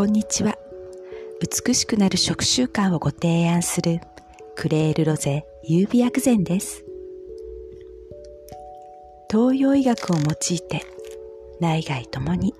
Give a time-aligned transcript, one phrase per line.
[0.00, 0.56] こんにちは。
[1.42, 4.00] 美しくなる食習慣をご提案する
[4.56, 6.86] クレールロゼ優美薬膳です。
[9.30, 10.86] 東洋医学を用いて
[11.60, 12.54] 内外ともに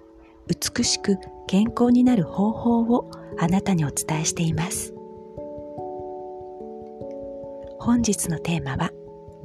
[0.49, 1.17] 美しく
[1.47, 4.93] 健康になる方法をあなたにお伝えしています。
[7.79, 8.91] 本日のテーマは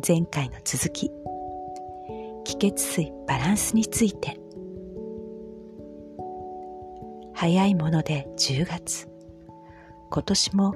[0.06, 1.10] 前回の続き、
[2.44, 4.45] 気血水バランスについて。
[7.46, 9.08] 早いもので10月。
[10.10, 10.74] 今年も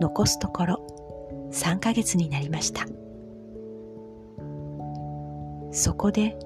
[0.00, 2.86] 残すところ3ヶ月になりました。
[5.70, 6.36] そこで、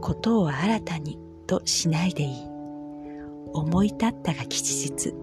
[0.00, 2.46] ことを新たにとしないでいい。
[3.54, 5.14] 思い立ったが吉日。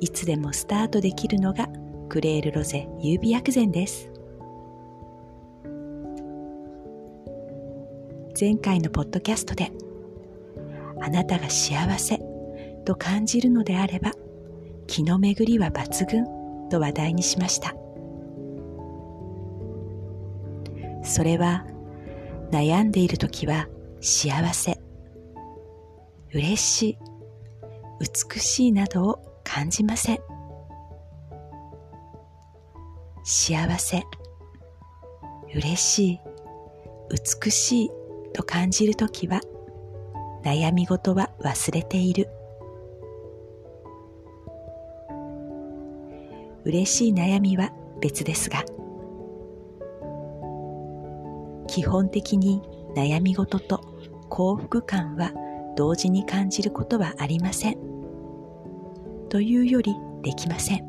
[0.00, 1.68] いつでもスタートできるのが
[2.08, 4.10] クレールロゼ優美薬膳です。
[8.40, 9.70] 前回のポッドキャストで
[11.02, 12.23] あなたが幸せ
[12.84, 14.12] と感じるのであれば
[14.86, 16.24] 気の巡りは抜群
[16.68, 17.74] と話題にしました。
[21.02, 21.66] それは
[22.50, 23.68] 悩んでいる時は
[24.00, 24.78] 幸せ
[26.32, 26.98] 嬉しい
[28.00, 30.18] 美しいなどを感じません。
[33.22, 34.02] 幸せ
[35.54, 36.20] 嬉しい
[37.42, 37.90] 美しい
[38.32, 39.40] と感じるときは
[40.42, 42.28] 悩み事は忘れている。
[46.64, 48.64] 嬉しい悩みは別ですが
[51.66, 52.62] 基本的に
[52.94, 53.80] 悩み事と
[54.28, 55.32] 幸福感は
[55.76, 57.78] 同時に感じることはありません。
[59.28, 60.88] というよりできません。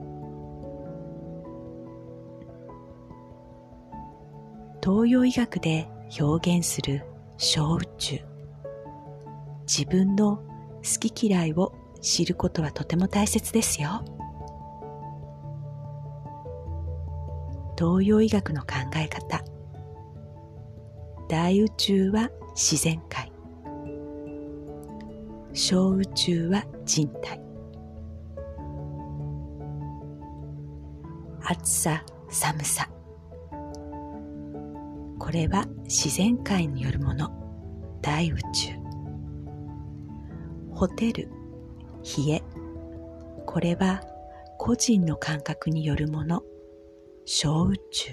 [4.83, 5.87] 東洋医学で
[6.19, 7.03] 表現する
[7.37, 8.19] 小宇宙。
[9.67, 10.37] 自分の
[10.83, 14.05] 好き嫌いを知ることはとても大切ですよ。
[17.77, 19.43] 東洋医学の考え方。
[21.27, 23.31] 大宇宙は自然界。
[25.53, 27.41] 小宇宙は人体。
[31.43, 32.89] 暑さ寒さ。
[35.19, 37.29] これは自然界によるもの。
[38.01, 38.71] 大宇宙。
[40.71, 41.29] ホテル
[42.17, 42.43] 冷え
[43.45, 44.01] これは
[44.57, 46.43] 個人の感覚によるもの。
[47.27, 48.11] 小宇宙。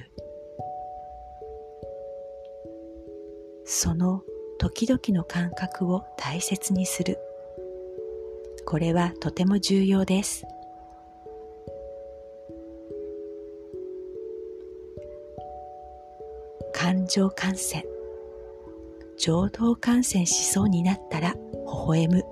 [3.66, 4.22] その
[4.58, 7.18] 時々の感覚を大切にする。
[8.64, 10.46] これはとても重要です。
[16.72, 17.84] 感情感染。
[19.18, 22.24] 情動感染しそうになったら微笑む。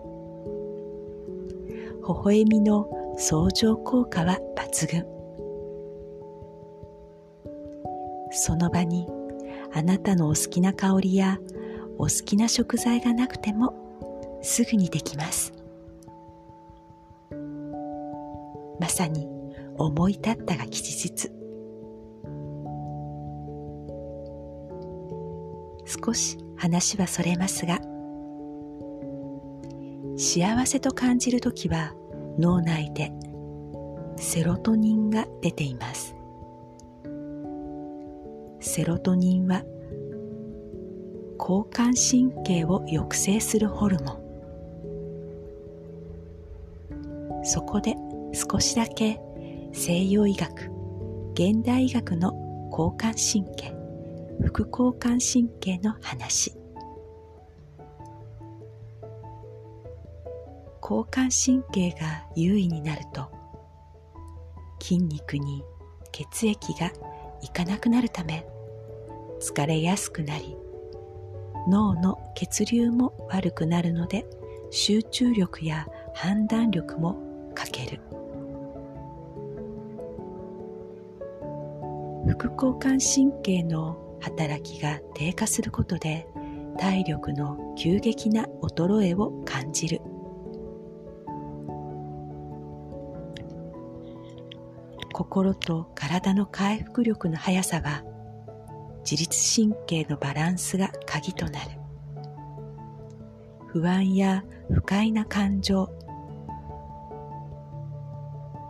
[2.09, 5.20] 微笑みの相乗効果は抜群。
[8.31, 9.07] その場に
[9.73, 11.39] あなたのお好きな香りや
[11.99, 13.75] お好きな食材がなくても
[14.43, 15.53] すぐにできます。
[18.81, 19.29] まさに
[19.77, 21.31] 思い立ったが吉日。
[25.87, 27.81] 少し話はそれますが
[30.17, 31.95] 幸せと感じるときは
[32.39, 33.11] 脳内で
[34.17, 36.20] セロトニンが出ています。
[38.61, 39.65] セロトニンは
[41.39, 44.21] 交感神経を抑制するホルモン。
[47.43, 47.95] そこで
[48.33, 49.19] 少しだけ
[49.73, 50.71] 西洋医学
[51.33, 52.35] 現代医学の
[52.71, 53.75] 交感神経
[54.45, 56.53] 副交感神経の話。
[60.83, 63.31] 交感神経が優位になると
[64.83, 65.63] 筋肉に
[66.11, 66.91] 血液が
[67.43, 68.47] いかなくなるため
[69.41, 70.57] 疲れやすくなり
[71.69, 74.27] 脳の血流も悪くなるので
[74.71, 77.19] 集中力や判断力も
[77.55, 78.01] 欠ける。
[82.29, 86.27] 副交感神経の働きが低下することで
[86.79, 90.01] 体力の急激な衰えを感じる。
[95.21, 98.03] 心と体の回復力の速さは
[99.01, 101.73] 自律神経のバランスが鍵となる
[103.67, 105.91] 不安や不快な感情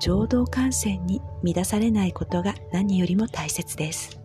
[0.01, 4.19] 情動感染に乱されないことが何よりも大切です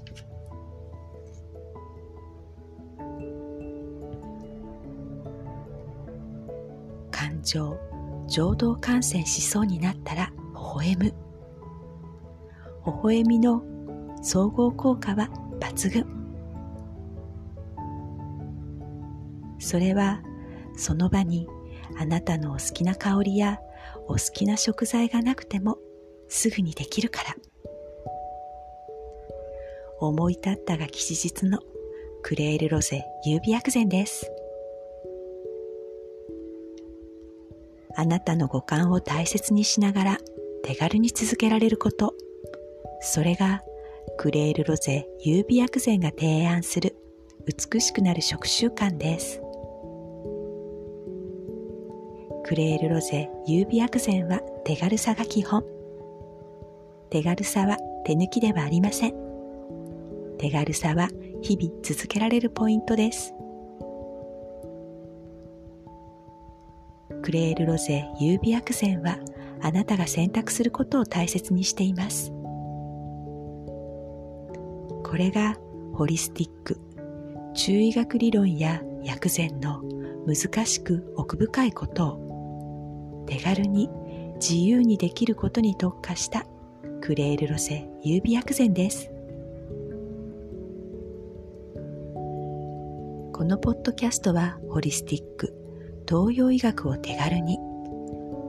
[7.12, 7.78] 感情
[8.28, 11.25] 情動感染しそうになったら微笑む。
[12.86, 13.64] 微笑みの
[14.22, 15.30] 総合効果は
[15.60, 16.06] 抜群。
[19.60, 20.22] それは
[20.76, 21.48] その場に
[21.98, 23.60] あなたのお好きな香りや
[24.08, 25.78] お好きな食材がなくても
[26.28, 27.36] すぐにできるから。
[30.00, 31.60] 思い立ったが吉日の
[32.22, 34.30] クレールロゼ指薬膳です。
[37.96, 40.18] あなたの五感を大切にしながら
[40.64, 42.14] 手軽に続けられること。
[43.06, 43.62] それが
[44.18, 46.96] クレールロゼ指薬膳が提案する
[47.46, 49.40] 美しくなる食習慣です。
[52.44, 55.63] クレールロゼ指薬膳は手軽さが基本。
[57.12, 59.13] 手軽さは手抜きではありません。
[60.40, 61.07] 手軽さは
[61.44, 63.36] 日々続けられるポイントです。
[67.22, 69.19] クレールロゼ優美薬膳は
[69.62, 72.35] あなたが選択することを大切にしています。
[75.16, 75.56] これが
[75.94, 76.78] ホリスティック、
[77.54, 79.82] 中医学理論や薬膳の
[80.28, 83.90] 難しく奥深いことを手軽に
[84.42, 86.46] 自由にできることに特化した
[87.00, 89.10] クレールロゼ優美薬膳です。
[93.32, 95.54] このポッドキャストはホリスティック、
[96.10, 97.58] 東洋医学を手軽に、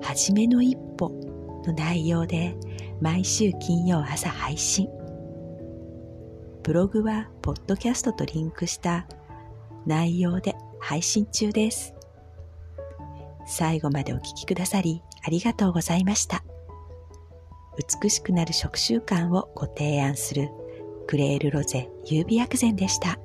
[0.02, 1.10] はじめの一歩
[1.64, 2.56] の内容で
[3.00, 4.95] 毎週金曜朝配信。
[6.66, 9.06] ブログはポッドキャストとリンクした
[9.86, 11.94] 内容で配信中です。
[13.46, 16.42] 最後までお聴きくださりありがとうございました。
[18.02, 20.48] 美しくなる食習慣をご提案する
[21.06, 23.16] クレールロゼ優美薬膳でした。